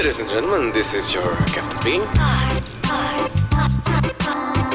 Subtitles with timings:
[0.00, 2.00] Ladies and gentlemen, this is your Captain Bean.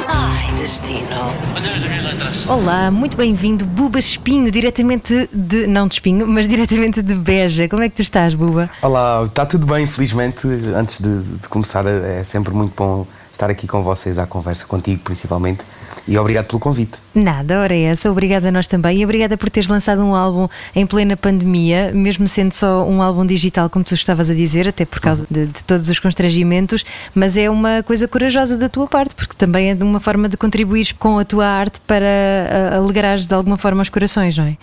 [0.07, 1.33] Ai, destino.
[1.55, 2.45] Olha as.
[2.47, 5.65] Olá, muito bem-vindo, Buba Espinho, diretamente de.
[5.65, 7.67] não de Espinho, mas diretamente de Beja.
[7.67, 8.69] Como é que tu estás, Buba?
[8.83, 10.47] Olá, está tudo bem, felizmente.
[10.75, 15.01] Antes de, de começar, é sempre muito bom estar aqui com vocês à conversa, contigo
[15.03, 15.63] principalmente.
[16.07, 16.99] E obrigado pelo convite.
[17.13, 18.09] Nada, ora é essa.
[18.11, 18.99] Obrigada a nós também.
[18.99, 23.25] E obrigada por teres lançado um álbum em plena pandemia, mesmo sendo só um álbum
[23.25, 26.85] digital, como tu estavas a dizer, até por causa de, de todos os constrangimentos.
[27.13, 30.37] Mas é uma coisa corajosa da tua parte, porque também é de uma forma de
[30.37, 34.57] contribuir com a tua arte para alegrares de alguma forma os corações, não é?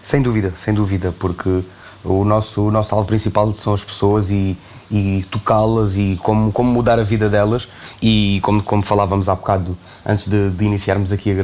[0.00, 1.62] Sem dúvida, sem dúvida, porque
[2.04, 4.56] o nosso, o nosso alvo principal são as pessoas e,
[4.92, 7.68] e tocá-las e como, como mudar a vida delas.
[8.02, 11.34] E como, como falávamos há bocado antes de, de iniciarmos aqui a,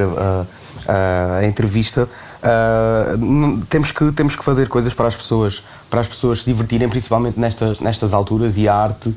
[0.90, 2.08] a- a entrevista
[3.18, 6.88] n- temos, que, temos que fazer coisas para as pessoas para as pessoas se divertirem
[6.88, 8.56] principalmente nestas, nestas alturas.
[8.58, 9.14] E a arte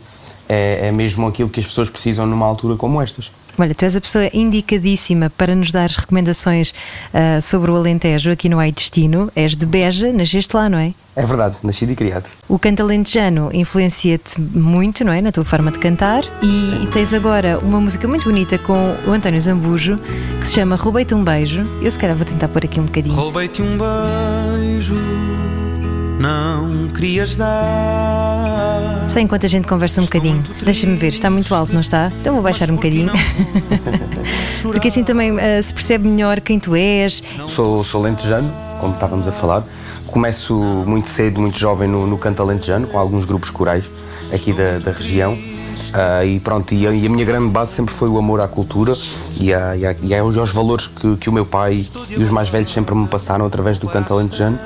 [0.50, 3.96] é, é mesmo aquilo que as pessoas precisam numa altura como estas Olha, tu és
[3.96, 6.72] a pessoa indicadíssima para nos dar recomendações
[7.14, 9.32] uh, sobre o Alentejo aqui no Ai Destino.
[9.36, 10.94] És de Beja, nasceste lá, não é?
[11.16, 15.22] é verdade, nascido e criado O canto alentejano influencia-te muito, não é?
[15.22, 16.24] Na tua forma de cantar.
[16.42, 20.00] E, e tens agora uma música muito bonita com o António Zambujo
[20.40, 21.68] que se chama Roubei-te um Beijo.
[21.82, 23.14] Eu, se calhar, vou tentar pôr aqui um bocadinho.
[23.14, 24.96] Roubei-te um beijo,
[26.22, 29.04] não querias dar.
[29.08, 30.44] Só enquanto a gente conversa um bocadinho.
[30.64, 32.12] Deixa-me ver, está muito alto, não está?
[32.22, 33.12] Então vou baixar um bocadinho.
[34.62, 37.24] Porque assim também uh, se percebe melhor quem tu és.
[37.48, 39.64] Sou, sou lentejano, como estávamos a falar.
[40.06, 43.86] Começo muito cedo, muito jovem no, no canto alentejano, com alguns grupos corais
[44.32, 45.38] aqui da, da região.
[45.94, 48.48] Ah, e pronto, e a, e a minha grande base sempre foi o amor à
[48.48, 48.94] cultura
[49.40, 52.50] e, a, e, a, e aos valores que, que o meu pai e os mais
[52.50, 54.58] velhos sempre me passaram através do canto alentejano.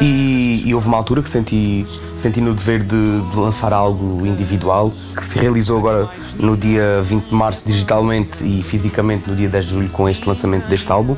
[0.00, 4.92] E, e houve uma altura que senti, senti no dever de, de lançar algo individual,
[5.16, 9.64] que se realizou agora no dia 20 de março digitalmente e fisicamente no dia 10
[9.66, 11.16] de julho com este lançamento deste álbum,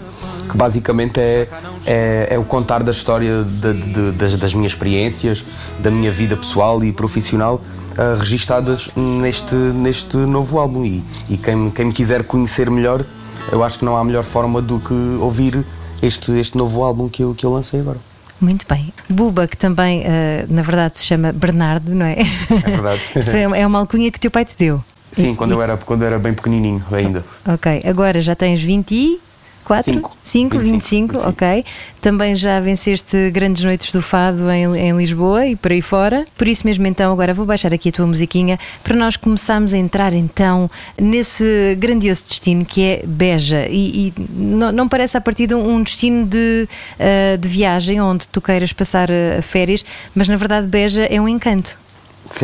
[0.50, 1.48] que basicamente é,
[1.86, 5.42] é, é o contar da história de- de- das, das minhas experiências,
[5.78, 7.60] da minha vida pessoal e profissional,
[7.98, 10.84] uh, registadas neste, neste novo álbum.
[10.84, 13.04] E, e quem, quem me quiser conhecer melhor,
[13.50, 15.64] eu acho que não há melhor forma do que ouvir
[16.02, 17.98] este, este novo álbum que eu, que eu lancei agora.
[18.40, 18.92] Muito bem.
[19.08, 20.04] Buba, que também, uh,
[20.48, 22.18] na verdade, se chama Bernardo, não é?
[22.20, 23.00] É verdade.
[23.16, 24.82] É, é uma alcunha que teu pai te deu.
[25.12, 27.24] Sim, quando eu era, quando eu era bem pequenininho ainda.
[27.46, 29.20] Ok, agora já tens 20 e.
[29.66, 29.92] 4?
[29.92, 30.16] 5.
[30.22, 31.64] 5, 25, 25, ok.
[32.00, 36.24] Também já venceste Grandes Noites do Fado em, em, Lisboa e por aí fora.
[36.38, 39.76] Por isso mesmo, então, agora vou baixar aqui a tua musiquinha para nós começarmos a
[39.76, 43.66] entrar, então, nesse grandioso destino que é Beja.
[43.68, 46.68] E, e não, não, parece, partir de um destino de,
[47.00, 49.84] uh, de viagem onde tu queiras passar uh, férias,
[50.14, 51.76] mas na verdade, Beja é um encanto.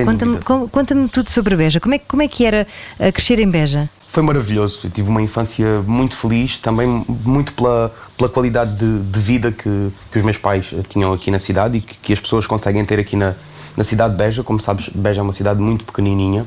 [0.05, 1.81] Conta-me conta tudo sobre Beja.
[1.81, 2.67] Como é, como é que era
[2.99, 3.91] eh, crescer em Beja?
[4.13, 4.81] Foi maravilhoso.
[4.85, 9.91] Eu tive uma infância muito feliz, também muito pela, pela qualidade de, de vida que,
[10.11, 12.85] que os meus pais eh, tinham aqui na cidade e que, que as pessoas conseguem
[12.85, 13.33] ter aqui na,
[13.75, 14.43] na cidade de Beja.
[14.43, 16.45] Como sabes, Beja é uma cidade muito pequenininha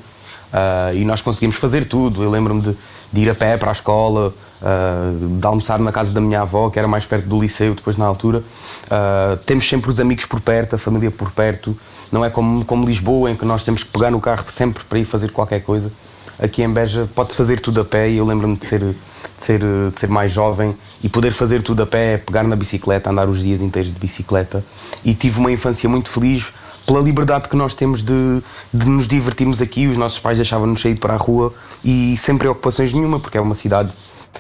[0.54, 2.22] ah, e nós conseguimos fazer tudo.
[2.22, 2.78] Eu lembro-me de,
[3.12, 4.32] de ir a pé para a escola,
[4.62, 7.98] ah, de almoçar na casa da minha avó, que era mais perto do liceu, depois
[7.98, 8.44] na altura.
[8.92, 11.76] Ah, temos sempre os amigos por perto, a família por perto.
[12.12, 15.00] Não é como, como Lisboa, em que nós temos que pegar no carro sempre para
[15.00, 15.92] ir fazer qualquer coisa
[16.40, 18.96] aqui em Beja pode-se fazer tudo a pé e eu lembro-me de ser, de,
[19.38, 23.28] ser, de ser mais jovem e poder fazer tudo a pé, pegar na bicicleta, andar
[23.30, 24.64] os dias inteiros de bicicleta.
[25.04, 26.46] E tive uma infância muito feliz
[26.86, 28.42] pela liberdade que nós temos de,
[28.74, 31.54] de nos divertirmos aqui, os nossos pais deixavam-nos sair para a rua
[31.84, 33.92] e sem preocupações nenhuma, porque é uma cidade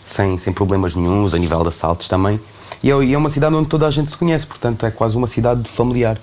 [0.03, 2.39] sem, sem problemas nenhums, a nível de assaltos também,
[2.83, 5.17] e é, e é uma cidade onde toda a gente se conhece, portanto é quase
[5.17, 6.17] uma cidade familiar.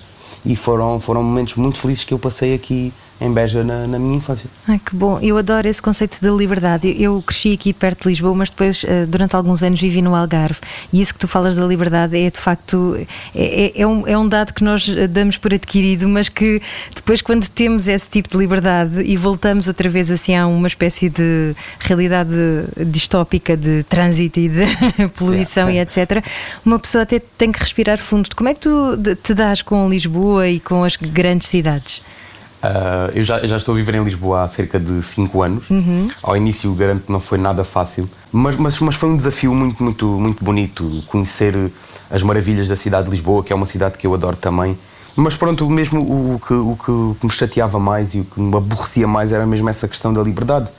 [0.45, 4.17] E foram, foram momentos muito felizes que eu passei aqui em Beja na, na minha
[4.17, 4.49] infância.
[4.67, 5.19] Ai, que bom.
[5.21, 6.93] Eu adoro esse conceito de liberdade.
[7.01, 10.59] Eu cresci aqui perto de Lisboa, mas depois, eh, durante alguns anos, vivi no Algarve.
[10.91, 12.97] E isso que tu falas da liberdade é, de facto,
[13.33, 16.61] é, é- é um, é um dado que nós eh, damos por adquirido, mas que
[16.93, 21.09] depois, quando temos esse tipo de liberdade e voltamos outra vez assim a uma espécie
[21.09, 22.33] de realidade
[22.85, 24.65] distópica de trânsito e de
[25.15, 26.23] poluição e etc.,
[26.65, 28.29] uma pessoa até tem que respirar fundo.
[28.35, 32.01] Como é que tu te dás com Lisboa e com as grandes cidades?
[32.63, 35.65] Ah, eu já, já estou a viver em Lisboa há cerca de 5 anos.
[36.23, 39.83] Ao início, garanto que não foi nada fácil, mas, mas, mas foi um desafio muito,
[39.83, 41.55] muito, muito bonito conhecer
[42.09, 44.77] as maravilhas da cidade de Lisboa, que é uma cidade que eu adoro também.
[45.15, 48.39] Mas pronto, mesmo o que, o que, o que me chateava mais e o que
[48.39, 50.69] me aborrecia mais era mesmo essa questão da liberdade,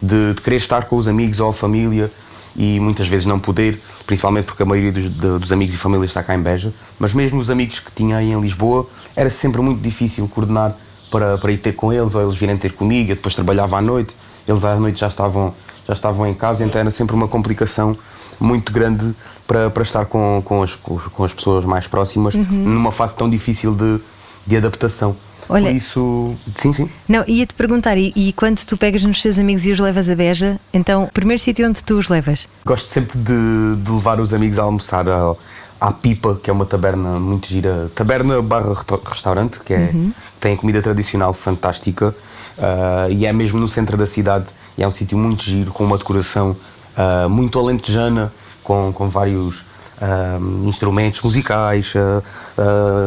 [0.00, 2.10] de, de querer estar com os amigos ou a família
[2.54, 6.10] e muitas vezes não poder, principalmente porque a maioria dos, de- dos amigos e famílias
[6.10, 8.86] está cá em Beja, mas mesmo os amigos que tinha aí em Lisboa,
[9.16, 10.76] era sempre muito difícil coordenar
[11.10, 13.10] para, para ir ter com eles ou eles virem ter comigo.
[13.12, 14.14] Eu depois trabalhava à noite,
[14.46, 15.54] eles à noite já estavam,
[15.86, 17.96] já estavam em casa, então era sempre uma complicação
[18.38, 19.14] muito grande
[19.46, 23.74] para, para estar com, com, as, com as- pessoas mais próximas numa fase tão difícil
[23.74, 23.98] de,
[24.46, 25.14] de adaptação.
[25.48, 26.88] Olha- Por isso, sim, sim.
[27.08, 30.14] Não, ia-te perguntar, e, e quando tu pegas nos teus amigos e os levas a
[30.14, 32.46] Beja, então, primeiro sítio onde tu os levas?
[32.64, 35.34] Gosto sempre de, de levar os amigos a almoçar à,
[35.80, 37.90] à Pipa, que é uma taberna muito gira.
[37.94, 38.74] Taberna barra
[39.04, 39.92] restaurante, que é,
[40.38, 42.14] tem comida tradicional fantástica
[42.58, 44.46] ah, e é mesmo no centro da cidade.
[44.76, 46.56] E é um sítio muito giro, com uma decoração
[46.96, 48.32] ah, muito alentejana,
[48.62, 49.64] com, com vários
[50.00, 51.94] ah, instrumentos musicais,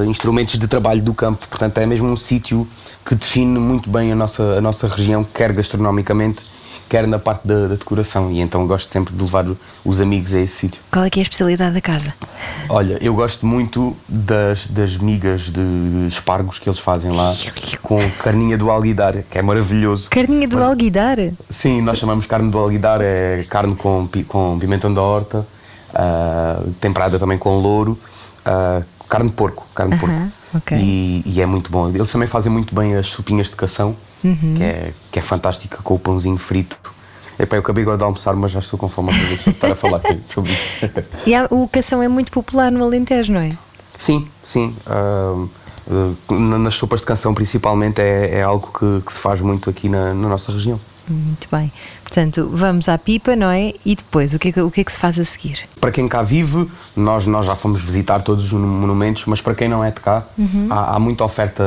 [0.08, 1.48] instrumentos de trabalho do campo.
[1.48, 2.68] Portanto, é mesmo um sítio
[3.06, 6.46] que define muito bem a nossa, a nossa região, quer gastronomicamente,
[6.90, 8.32] quer na parte da, da decoração.
[8.32, 9.46] E então gosto sempre de levar
[9.84, 10.82] os amigos a esse sítio.
[10.92, 12.14] Qual é que é a especialidade da casa?
[12.70, 17.36] Olha, eu gosto muito das, das migas de espargos que eles fazem lá
[17.82, 20.10] com carninha do alguidar, que é maravilhoso.
[20.10, 21.18] Carninha do alguidar?
[21.50, 25.46] Sim, nós chamamos carne do alguidar, é carne com, com pimentão da horta,
[25.94, 27.98] ah, temperada também com louro,
[28.46, 30.16] ah, carne de porco, carne de porco.
[30.16, 30.78] Aham, ok.
[30.78, 31.90] E, e é muito bom.
[31.90, 34.54] Eles também fazem muito bem as sopinhas de cação, Uhum.
[34.56, 36.78] que, é, que é fantástica, com o pãozinho frito.
[37.38, 39.76] Epá, eu acabei agora de almoçar, mas já estou com fome outra vez estar a
[39.76, 40.86] falar sobre isso.
[41.26, 43.58] E há- o cação é muito popular no Alentejo, não é?
[43.98, 44.76] Sim, sim.
[44.86, 45.46] ah,
[46.30, 49.90] na- nas sopas de canção, principalmente, é, é algo que, que se faz muito aqui
[49.90, 50.80] na, na nossa região.
[51.08, 51.72] Muito bem.
[52.14, 53.74] Portanto, vamos à pipa, não é?
[53.84, 55.62] E depois, o que é que, o que, é que se faz a seguir?
[55.82, 59.68] Para quem cá vive, nós, nós já fomos visitar todos os monumentos, mas para quem
[59.68, 60.22] não é de cá,
[60.70, 61.64] há, há muita oferta.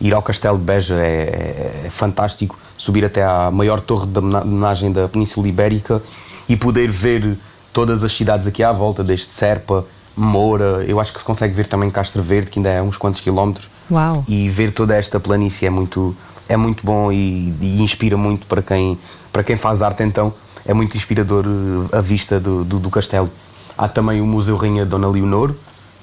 [0.00, 2.58] Ir ao Castelo de Beja é, é- é fantástico.
[2.78, 6.00] Subir até à maior torre de homenagem da Península Ibérica
[6.48, 7.36] e poder ver
[7.70, 9.84] todas as cidades aqui à volta, desde Serpa,
[10.16, 10.86] Moura.
[10.88, 13.68] Eu acho que se consegue ver também Castro Verde, que ainda é uns quantos quilómetros.
[13.90, 14.24] Uau.
[14.26, 16.16] E ver toda esta planície é muito,
[16.52, 18.98] é muito bom e, e inspira muito para quem,
[19.32, 20.32] para quem faz arte, então
[20.66, 23.30] é muito inspirador eh, a vista do, do, do castelo.
[23.76, 25.54] Há também o Museu Rainha Dona Leonor,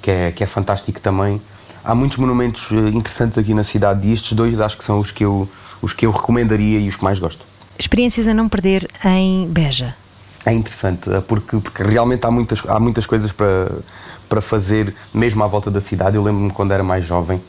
[0.02, 1.40] que é, que é fantástico também.
[1.84, 5.12] Há muitos monumentos eh, interessantes aqui na cidade e estes dois acho que são os
[5.12, 5.48] que eu,
[5.82, 7.46] os que eu recomendaria e os que mais gosto.
[7.78, 9.96] Experiências a não perder em Beja.
[10.46, 13.72] É interessante, eh, porque, porque realmente há muitas, há muitas coisas para,
[14.28, 16.16] para fazer, mesmo à volta da cidade.
[16.16, 17.40] Eu lembro-me quando era mais jovem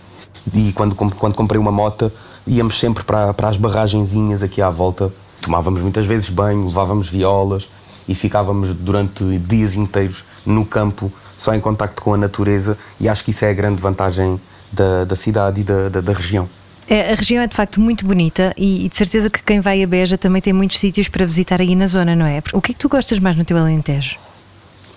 [0.54, 2.10] e quando, quando comprei uma moto,
[2.46, 5.12] íamos sempre para, para as barragenzinhas aqui à volta.
[5.40, 7.68] Tomávamos muitas vezes banho, levávamos violas
[8.08, 12.76] e ficávamos durante dias inteiros no campo, só em contacto com a natureza.
[12.98, 14.40] E acho que isso é a grande vantagem
[14.72, 16.48] da, da cidade e da, da, da região.
[16.88, 19.80] É, a região é de facto muito bonita e, e de certeza que quem vai
[19.80, 22.42] a Beja também tem muitos sítios para visitar aí na zona, não é?
[22.52, 24.16] O que é que tu gostas mais no teu Alentejo?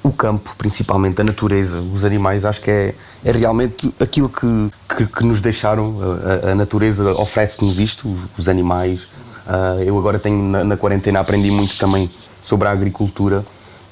[0.03, 2.93] o campo, principalmente a natureza, os animais, acho que é,
[3.23, 5.97] é realmente aquilo que, que, que nos deixaram.
[6.45, 9.07] A, a- natureza oferece-nos isto, os animais.
[9.47, 12.09] Ah, eu agora tenho na, na quarentena aprendi muito também
[12.41, 13.43] sobre a agricultura,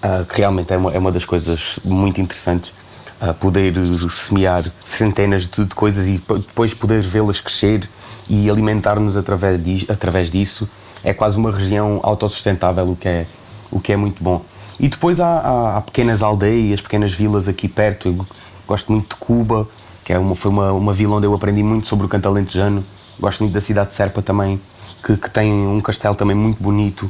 [0.01, 2.73] ah, que realmente é uma, é uma das coisas muito interessantes.
[3.19, 3.73] ah, poder
[4.09, 6.17] semear centenas de, de coisas e
[6.47, 7.87] depois poder vê-las crescer
[8.29, 9.59] e alimentar-nos através,
[9.89, 10.67] através disso.
[11.03, 13.25] É quase uma região autossustentável, o que é,
[13.71, 14.43] o que é muito bom.
[14.79, 18.07] E depois há, há- há pequenas aldeias, pequenas vilas aqui perto.
[18.07, 18.25] Eu
[18.67, 19.67] gosto muito de Cuba,
[20.03, 22.83] que é uma, foi uma, uma vila onde eu aprendi muito sobre o canto alentejano.
[23.19, 24.59] Gosto muito da cidade de Serpa também,
[25.03, 27.09] que, que tem um castelo também muito bonito.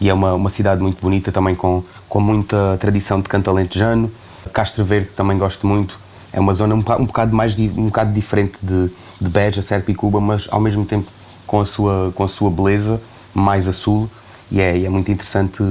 [0.00, 4.10] E é uma, uma cidade muito bonita também, com, com muita tradição de canto alentejano.
[4.52, 5.98] Castro Verde também gosto muito.
[6.32, 9.94] É uma zona um, um bocado mais um bocado diferente de, de Beja, Serpa e
[9.94, 11.10] Cuba, mas ao mesmo tempo
[11.46, 13.00] com a sua, com a sua beleza,
[13.34, 14.10] mais a sul.
[14.50, 15.62] E é, e é muito interessante.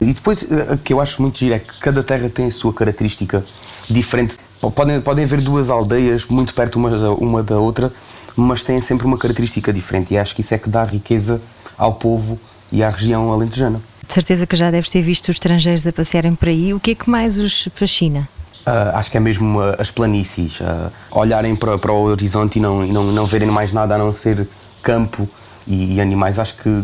[0.00, 2.50] E depois, eh, o que eu acho muito giro é que cada terra tem a
[2.50, 3.44] sua característica
[3.88, 4.36] diferente.
[4.70, 7.92] Podem, podem haver duas aldeias muito perto uma, da- uma da outra,
[8.36, 10.14] mas têm sempre uma característica diferente.
[10.14, 11.40] E acho que isso é que dá riqueza
[11.76, 12.38] ao povo
[12.72, 13.80] e à região alentejana.
[14.06, 16.74] De certeza que já deves ter visto os estrangeiros a passearem por aí.
[16.74, 18.28] O que é que mais os fascina?
[18.66, 22.62] Ah, acho que é mesmo ah, as planícies, ah, olharem para, para o horizonte e
[22.62, 24.48] não, e não, não verem mais nada a não ser
[24.82, 25.28] campo
[25.66, 26.38] e, e animais.
[26.38, 26.82] Acho que,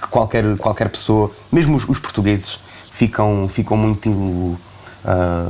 [0.00, 2.58] que qualquer, qualquer pessoa, mesmo os, os portugueses,
[2.90, 4.58] ficam, ficam muito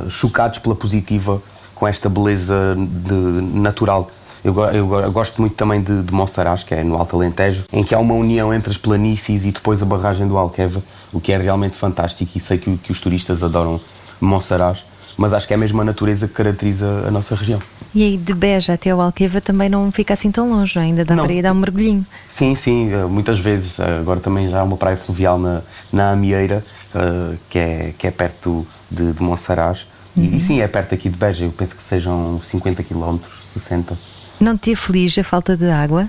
[0.09, 1.41] chocados pela positiva
[1.83, 4.09] com esta beleza de- natural.
[4.41, 7.83] Eu, eu eu gosto muito também de, de Monsaraz, que é no Alto Alentejo, em
[7.83, 11.33] que há uma união entre as planícies e depois a barragem do Alqueva, o que
[11.33, 13.81] é realmente fantástico e sei que, o- que os turistas adoram
[14.21, 14.77] Monsaraz,
[15.17, 17.59] mas acho que é mesmo a natureza que caracteriza a nossa região.
[17.93, 21.15] E aí de Beja até ao Alqueva também não fica assim tão longe, ainda dá
[21.17, 21.25] Não.
[21.25, 22.05] para ir dar um mergulhinho.
[22.29, 23.77] Sim, sim, eh, muitas vezes.
[23.79, 25.61] Eh, Agora também já há uma praia fluvial na,
[25.91, 26.63] na Amieira,
[26.95, 29.85] eh, que, é, que é perto de, de Monsaraz.
[30.15, 33.17] E, e sim, é perto aqui de Beja, eu penso que sejam 50 km,
[33.47, 33.97] 60
[34.39, 36.07] Não te aflige a falta de água?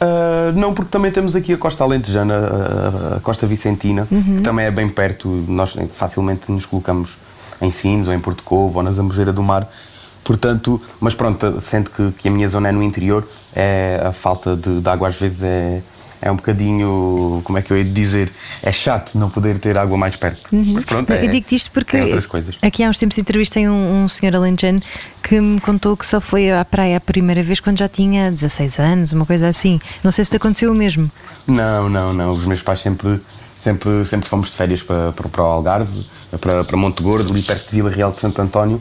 [0.00, 4.36] Uh, não, porque também temos aqui a Costa Alentejana, a, a Costa Vicentina, Uhum.
[4.36, 5.28] que também é bem perto.
[5.48, 7.16] Nós facilmente nos colocamos
[7.62, 9.66] em Sines ou em Porto Covo ou na Zambujeira do Mar.
[10.22, 14.54] Portanto, mas pronto, sendo que, que a minha zona é no interior, é, a falta
[14.56, 15.80] de, de água às vezes é,
[16.20, 18.32] é um bocadinho, como é que eu ia dizer,
[18.62, 20.48] é chato não poder ter água mais perto.
[20.52, 21.24] Mas pronto, é, Uhum.
[21.24, 22.56] eu digo-te isto porque outras coisas.
[22.62, 24.80] aqui há uns tempos entrevistei um, um senhor alentejano
[25.22, 28.78] que me contou que só foi à praia a primeira vez quando já tinha 16
[28.78, 29.80] anos, uma coisa assim.
[30.02, 31.10] Não sei se te aconteceu o mesmo.
[31.46, 32.32] Não, não, não.
[32.32, 33.20] Os meus pais sempre,
[33.56, 36.06] sempre, sempre fomos de férias para, para, para o Algarve,
[36.40, 38.80] para, para Monte Gordo, ali perto de Vila Real de Santo António.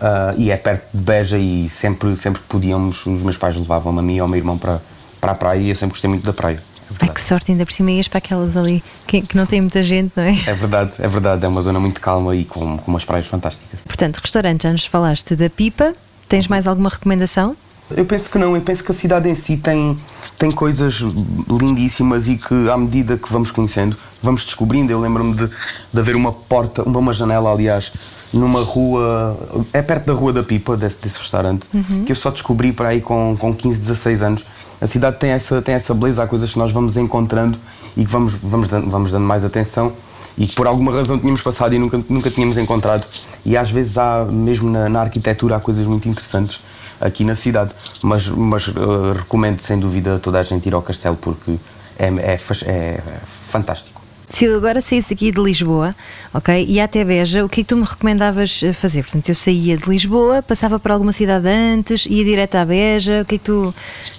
[0.00, 4.02] ah, e é perto de Beja e sempre, sempre podíamos, os meus pais levavam-me a
[4.02, 4.80] mim e ao meu irmão para,
[5.20, 6.60] para a praia e eu sempre gostei muito da praia.
[7.00, 9.60] É Ai que sorte, ainda por cima ias para aquelas ali que, que não tem
[9.60, 10.36] muita gente, não é?
[10.46, 11.44] É verdade, é verdade.
[11.44, 13.80] É uma zona muito calma e com, com umas praias fantásticas.
[13.84, 15.94] Portanto, restaurante, já nos falaste da pipa.
[16.28, 17.56] Tens mais alguma recomendação?
[17.96, 19.98] Eu penso que não, eu penso que a cidade em si tem,
[20.38, 21.00] tem coisas
[21.48, 24.92] lindíssimas e que, à medida que vamos conhecendo, vamos descobrindo.
[24.92, 27.92] Eu lembro-me de, de haver uma porta, uma, janela, aliás,
[28.32, 29.36] numa rua,
[29.72, 31.68] é perto da Rua da Pipa, desse, desse restaurante,
[32.06, 34.46] que eu só descobri para aí com, com 15, 16 anos.
[34.82, 37.56] A cidade tem essa, tem essa beleza, há coisas que nós vamos encontrando
[37.96, 39.92] e que vamos, vamos, dando, vamos dando mais atenção
[40.36, 43.04] e que por alguma razão tínhamos passado e nunca, nunca tínhamos encontrado.
[43.44, 46.58] E às vezes há, mesmo na, na arquitetura, há coisas muito interessantes
[47.00, 47.70] aqui na cidade.
[48.02, 51.56] Mas, mas eh, recomendo sem dúvida toda a gente ir ao castelo porque
[51.96, 53.00] é, é, fas- é
[53.48, 54.01] fantástico.
[54.32, 55.94] Se eu agora saísse aqui de Lisboa,
[56.32, 59.02] ok, e até Beja, o que é que tu me recomendavas eh, fazer?
[59.02, 63.24] Portanto, eu saía de Lisboa, passava por alguma cidade antes, ia direto à Beja, o
[63.26, 63.74] que é que tu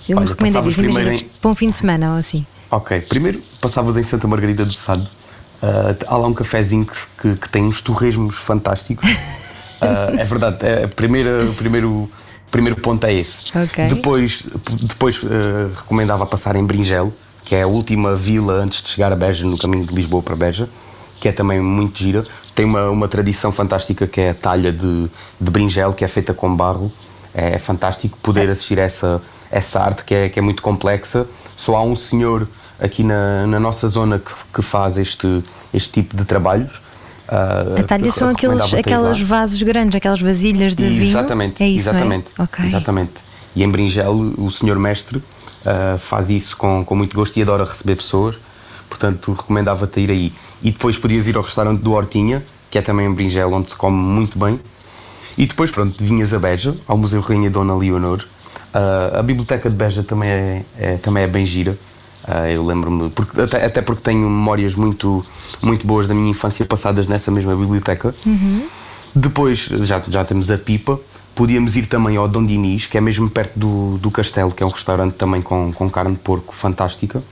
[0.07, 0.53] eu me Olha, recomendarias?
[0.53, 2.45] passavas primeiro Imagina, em- para um fim de semana ou assim.
[2.69, 5.07] Ok, primeiro passavas em Santa Margarida do Sado.
[5.61, 9.09] Ah, há lá um cafezinho que, que, que tem uns torresmos fantásticos.
[9.85, 12.09] Ah, é verdade, é, primeira, o primeiro,
[12.49, 13.51] primeiro ponto é esse.
[13.57, 13.85] Ok.
[13.87, 14.45] Depois,
[14.81, 19.15] depois ah, recomendava passar em Bringelo, que é a última vila antes de chegar a
[19.15, 20.69] Beja, no caminho de Lisboa para Beja,
[21.19, 22.23] que é também muito gira.
[22.55, 25.07] Tem uma, uma tradição fantástica que é a talha de,
[25.39, 26.91] de Bringelo, que é feita com barro.
[27.33, 31.25] É, fantástico poder assistir a essa, essa arte que é, que é muito complexa.
[31.57, 32.47] Só há um senhor
[32.79, 36.81] aqui na, na nossa zona que, que faz este, este tipo de trabalhos.
[37.27, 41.09] Ah, A talha são aqueles, aquelas vasos grandes, aquelas vasilhas de vinho.
[41.09, 42.43] Exatamente, é isso, exatamente, é?
[42.43, 42.65] Ok.
[42.65, 43.13] exatamente.
[43.55, 45.23] E em Bringelo, o senhor mestre
[45.65, 48.35] ah, faz isso com, com muito gosto e adora receber pessoas,
[48.89, 50.33] portanto recomendava-te ir aí.
[50.61, 53.75] E depois podias ir ao restaurante do Hortinha, que é também em Bringelo, onde se
[53.75, 54.59] come muito bem.
[55.37, 58.23] E depois, pronto, vinhas a Beja, ao Museu Rainha Dona Leonor.
[58.73, 61.77] Ah, a Biblioteca de Beja também é, é- também é bem gira.
[62.25, 65.25] Ah, eu lembro-me, porque, até, até porque tenho memórias muito,
[65.61, 68.15] muito boas da minha infância passadas nessa mesma biblioteca.
[69.15, 70.99] Depois já, já temos a Pipa.
[71.35, 74.65] Podíamos ir também ao Dom Dinis, que é mesmo perto do, do castelo, que é
[74.65, 77.23] um restaurante também com, com carne de porco fantástica.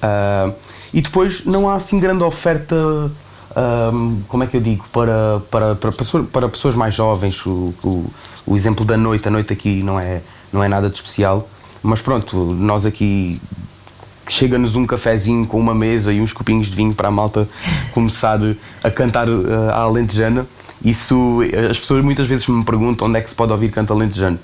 [0.00, 0.52] Ah,
[0.92, 2.76] e depois não há assim grande oferta,
[3.56, 7.44] ahm, como é que eu digo, para, para, para, pessoas, para pessoas mais jovens.
[7.44, 8.10] O, o,
[8.46, 10.20] o exemplo da noite, a noite aqui não é,
[10.52, 11.48] não é nada de especial.
[11.82, 13.40] Mas pronto, nós aqui
[14.28, 17.48] chega-nos um cafezinho com uma mesa e uns copinhos de vinho para a malta
[17.92, 18.38] começar
[18.82, 20.46] a cantar uh, a alentejana.
[20.84, 24.38] Isso, as pessoas muitas vezes me perguntam onde é que se pode ouvir canto alentejano.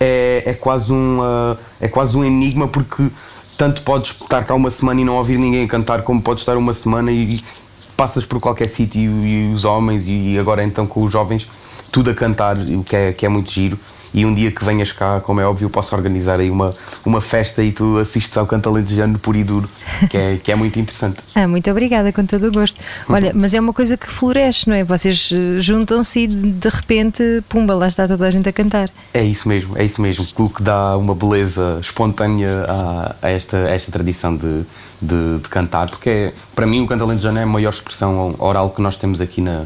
[0.00, 3.08] É, é, quase um, uh, é quase um enigma porque
[3.56, 6.72] tanto podes estar cá uma semana e não ouvir ninguém cantar, como podes estar uma
[6.72, 7.40] semana e
[7.96, 11.48] passas por qualquer sítio e os homens e agora então com os jovens
[11.90, 13.78] tudo a cantar, o que é, que é muito giro.
[14.12, 16.74] E um dia que venhas cá, como é óbvio, posso organizar aí uma,
[17.04, 19.68] uma festa e tu assistes ao canto alentejano puro e duro,
[20.10, 21.18] que é, que é muito interessante.
[21.38, 22.80] Ah, muito obrigada, com todo o gosto.
[23.08, 24.82] Olha, mas é uma coisa que floresce, não é?
[24.82, 28.90] Vocês eh, juntam-se e de de repente, pumba, lá está toda a gente a cantar.
[29.14, 33.56] É isso mesmo, é isso mesmo, o que dá uma beleza espontânea a, a esta,
[33.56, 34.64] a esta tradição de,
[35.00, 38.70] de, de cantar, porque é, para mim o canto alentejano é a maior expressão oral
[38.70, 39.64] que nós temos aqui na,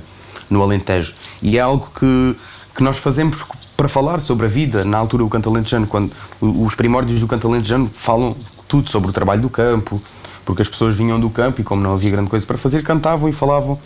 [0.50, 2.36] no Alentejo e é algo que,
[2.74, 3.42] que nós fazemos
[3.82, 4.84] para falar sobre a vida.
[4.84, 8.36] Na altura, o canto alentejano, quando os primórdios do canto alentejano falam
[8.68, 10.00] tudo sobre o trabalho do campo,
[10.44, 13.28] porque as pessoas vinham do campo e, como não havia grande coisa para fazer, cantavam
[13.28, 13.76] e falavam,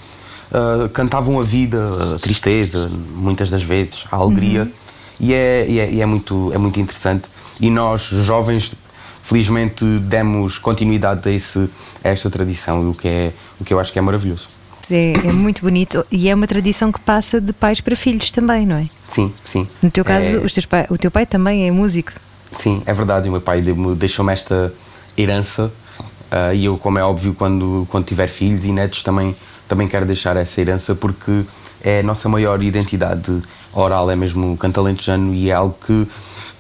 [0.52, 4.70] ah, cantavam a vida, a tristeza, muitas das vezes, a alegria,
[5.18, 7.30] e, é, e, é, e é muito, é muito interessante.
[7.58, 8.74] E nós, jovens,
[9.22, 11.70] felizmente demos continuidade a, esse,
[12.04, 14.55] a esta tradição, o que, é, o que eu acho que é maravilhoso.
[14.90, 18.64] É, é muito bonito e é uma tradição que passa de pais para filhos também,
[18.64, 18.86] não é?
[19.06, 19.66] Sim, sim.
[19.82, 22.12] No teu caso, É- pai- o teu pai também é músico.
[22.52, 23.28] Sim, é verdade.
[23.28, 23.60] O meu pai
[23.96, 24.72] deixou-me esta
[25.18, 25.72] herança
[26.30, 29.34] ah, e eu, como é óbvio, quando, quando tiver filhos e netos também,
[29.68, 31.42] também quero deixar essa herança porque
[31.82, 33.40] é a nossa maior identidade
[33.72, 36.06] oral, é mesmo o canto alentejano e é algo que,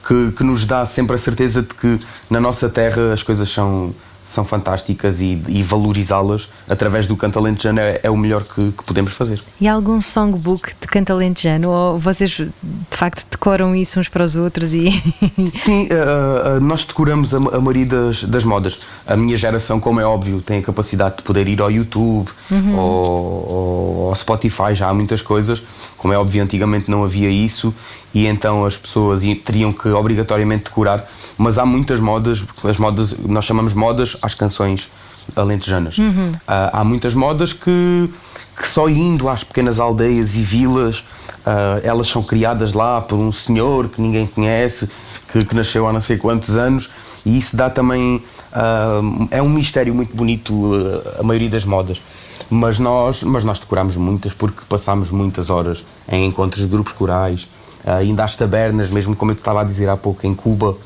[0.06, 3.94] que, que nos dá sempre a certeza de que na nossa terra as coisas são,
[4.26, 8.82] são fantásticas e, e valorizá-las através do canto alentejano é, é o melhor que, que,
[8.82, 9.40] podemos fazer.
[9.60, 12.50] E há algum songbook de canto alentejano ou vocês de
[12.90, 14.72] facto decoram isso uns para os outros?
[14.72, 14.90] E...
[15.54, 18.80] Sim, uh, uh, nós decoramos a, a maioria das, das, modas.
[19.06, 22.76] A minha geração, como é óbvio, tem a capacidade de poder ir ao YouTube uhum.
[22.76, 25.62] ou, ou ao Spotify, já há muitas coisas.
[25.96, 27.72] Como é óbvio, antigamente não havia isso
[28.16, 31.06] e então as pessoas teriam que obrigatoriamente decorar.
[31.36, 34.88] Mas há muitas modas, as modas, nós chamamos modas às canções
[35.36, 35.98] alentejanas.
[35.98, 36.30] Uhum.
[36.32, 38.10] Uh, há muitas modas que,
[38.56, 43.30] que só indo às pequenas aldeias e vilas, uh, elas são criadas lá por um
[43.30, 44.88] senhor que ninguém conhece,
[45.30, 46.88] que, que nasceu há não sei quantos anos,
[47.22, 48.16] e isso dá também.
[48.50, 50.72] Uh, é um mistério muito bonito,
[51.20, 52.00] a maioria das modas
[52.48, 57.48] mas nós, mas nós decoramos muitas porque passámos muitas horas em encontros de grupos corais,
[57.86, 60.76] ainda às tabernas, mesmo como eu estava a dizer há pouco, em Cuba.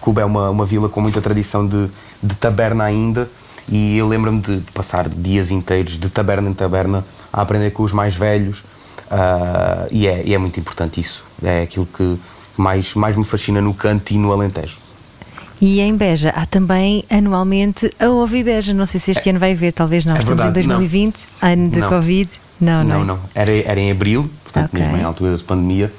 [0.00, 1.88] Cuba é uma, uma vila com muita tradição de,
[2.22, 3.28] de taberna ainda,
[3.68, 7.92] e eu lembro-me de, passar dias inteiros de taberna em taberna a aprender com os
[7.92, 8.60] mais velhos,
[9.10, 11.24] uh, e, é, e é muito importante isso.
[11.42, 12.18] É aquilo que
[12.56, 14.78] mais, mais me fascina no canto e no Alentejo.
[15.60, 18.74] E em Beja há também anualmente a Ovi Beja.
[18.74, 20.16] Não sei se este é, ano vai ver, talvez não.
[20.16, 21.48] É Estamos verdade, em 2020, não.
[21.48, 21.88] ano de não.
[21.88, 22.30] Covid.
[22.60, 22.98] Não, não.
[22.98, 23.18] Não, não.
[23.34, 24.80] Era, era em abril, portanto, okay.
[24.80, 25.92] mesmo em altura da pandemia.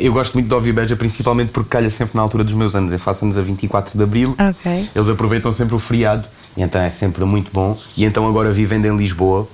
[0.00, 2.92] Eu gosto muito de Ovi Beja, principalmente porque calha sempre na altura dos meus anos.
[2.92, 4.36] Eu faço anos a 24 de abril.
[4.50, 4.88] Okay.
[4.94, 7.76] Eles aproveitam sempre o feriado, então é sempre muito bom.
[7.96, 9.48] E então agora vivendo em Lisboa,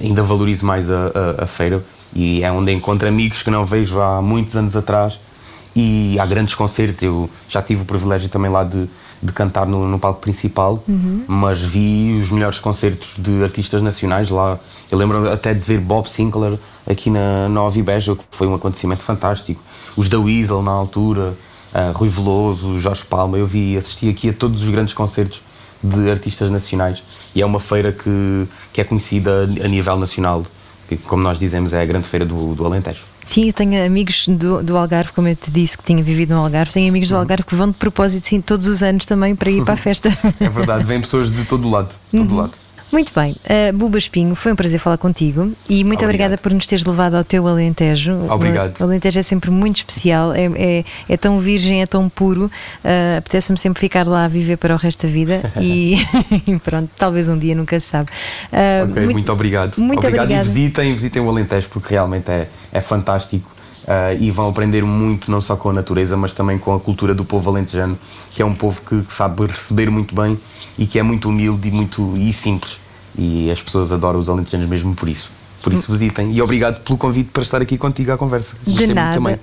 [0.00, 1.82] ainda valorizo mais a, a, a feira.
[2.14, 5.18] E é onde encontro amigos que não vejo há muitos anos atrás
[5.74, 7.02] e há grandes concertos.
[7.02, 8.88] Eu já tive o privilégio também lá de,
[9.22, 11.24] de cantar no, no palco principal, uhum.
[11.28, 14.58] mas vi os melhores concertos de artistas nacionais lá.
[14.90, 16.58] Eu lembro até de ver Bob Sinclair
[16.90, 19.62] aqui na Nova Beja, que foi um acontecimento fantástico.
[19.96, 21.34] Os da Weasel na altura,
[21.72, 23.38] uh, Rui Veloso, Jorge Palma.
[23.38, 25.42] Eu vi, assisti aqui a todos os grandes concertos
[25.82, 27.02] de artistas nacionais
[27.34, 30.44] e é uma feira que, que é conhecida a nível nacional,
[30.88, 33.11] que, como nós dizemos, é a grande feira do, do Alentejo.
[33.24, 36.40] Sim, eu tenho amigos do, do, Algarve, como eu te disse, que tinha vivido no
[36.40, 36.72] Algarve.
[36.72, 37.20] Tenho amigos do uhum.
[37.20, 40.08] Algarve que vão de propósito, sim, todos os anos também para ir para a festa.
[40.40, 41.90] É verdade, vêm pessoas de todo o lado.
[42.10, 42.36] Todo uhum.
[42.36, 42.52] lado.
[42.92, 46.04] Muito bem, uh, Buba Espinho, foi um prazer falar contigo e muito Obrigado.
[46.04, 48.12] obrigada por nos teres levado ao teu Alentejo.
[48.30, 48.78] Obrigado.
[48.78, 52.50] O Alentejo é sempre muito especial, é, é, é tão virgem, é tão puro.
[52.84, 55.96] Uh, Apetece-me sempre ficar lá a viver para o resto da vida e,
[56.62, 58.10] pronto, talvez um dia, nunca se sabe.
[58.52, 59.78] Uh, ok, muito, muito obrigado.
[59.78, 60.44] Muito obrigado obrigada.
[60.44, 63.50] e visitem, visitem o Alentejo porque realmente é, é fantástico.
[63.84, 67.14] Uh, e vão aprender muito não só com a natureza, mas também com a cultura
[67.14, 67.98] do povo alentejano,
[68.32, 70.38] que é um povo que, que sabe receber muito bem
[70.78, 72.81] e que é muito humilde e muito e simples.
[73.16, 75.30] E as pessoas adoram os alentejanos mesmo por isso.
[75.62, 76.32] Por isso visitem.
[76.32, 78.56] E obrigado pelo convite para estar aqui contigo à conversa.
[78.66, 79.14] Gostei De nada.
[79.14, 79.38] Também.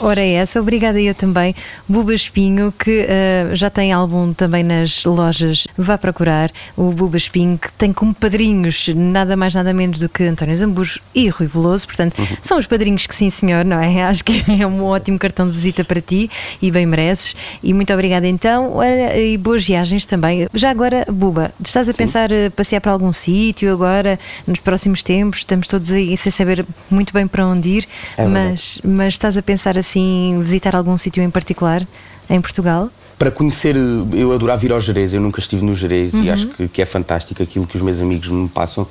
[0.00, 1.54] Ora é essa, obrigada eu também.
[1.88, 7.58] Buba Espinho, que uh, já tem álbum também nas lojas, vá procurar o Buba Espinho,
[7.58, 11.86] que tem como padrinhos nada mais nada menos do que António Zambujo e Rui Veloso,
[11.86, 12.36] portanto, uhum.
[12.42, 14.02] são os padrinhos que sim senhor, não é?
[14.04, 16.30] Acho que é um ótimo cartão de visita para ti
[16.60, 17.34] e bem mereces.
[17.62, 18.78] E muito obrigada então,
[19.16, 20.46] e boas viagens também.
[20.54, 21.98] Já agora, Buba, estás a sim.
[21.98, 25.40] pensar uh, passear para algum sítio agora, nos próximos tempos?
[25.40, 29.42] Estamos todos aí sem saber muito bem para onde ir, é mas, mas estás a
[29.42, 31.86] pensar pensar assim, visitar algum sítio em particular
[32.28, 32.90] em Portugal?
[33.16, 33.76] Para conhecer,
[34.12, 36.24] eu adorava ir ao Jerez, eu nunca estive no Jerez uhum.
[36.24, 38.86] e acho que, que é fantástico aquilo que os meus amigos me passam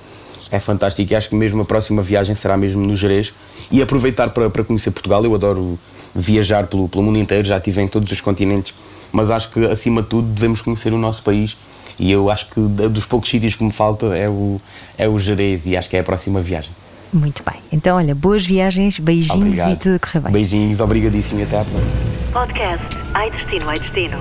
[0.49, 3.33] é fantástico e acho que mesmo a próxima viagem será mesmo no Jerez
[3.69, 5.23] e aproveitar para, para conhecer Portugal.
[5.23, 5.79] Eu adoro
[6.13, 8.73] viajar pelo, pelo mundo inteiro, já estive em todos os continentes,
[9.13, 11.57] mas acho que acima de tudo devemos conhecer o nosso país
[11.97, 14.59] e eu acho que dos poucos sítios que me falta é o,
[14.97, 16.71] é o Jerez e acho que é a próxima viagem.
[17.13, 17.59] Muito bem.
[17.71, 19.71] Então, olha, boas viagens, beijinhos Obrigado.
[19.73, 20.31] e tudo correr bem.
[20.31, 21.91] Beijinhos, obrigadíssimo e até à próxima.
[22.31, 24.17] Podcast Ai Destino, Ai Destino.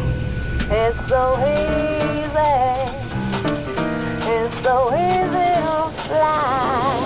[0.70, 2.90] It's so easy.
[4.26, 7.00] It's so easy to fly.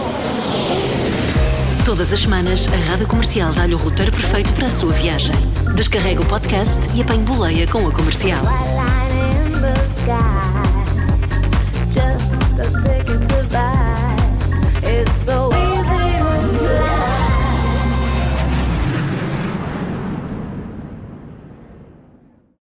[1.85, 5.35] Todas as semanas, a Rádio Comercial dá-lhe o roteiro perfeito para a sua viagem.
[5.77, 8.43] Descarrega o podcast e apanhe boleia com a comercial.